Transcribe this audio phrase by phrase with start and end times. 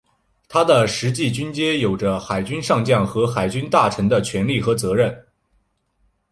[0.47, 5.27] 他的实际军阶有着海军上将和海军大臣的权力和职责。